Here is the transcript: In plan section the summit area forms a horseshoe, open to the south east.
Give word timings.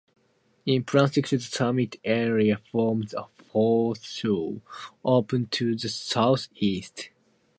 In 0.65 0.83
plan 0.83 1.11
section 1.11 1.37
the 1.37 1.43
summit 1.43 1.97
area 2.03 2.57
forms 2.71 3.13
a 3.13 3.27
horseshoe, 3.51 4.59
open 5.05 5.45
to 5.49 5.75
the 5.75 5.89
south 5.89 6.47
east. 6.55 7.11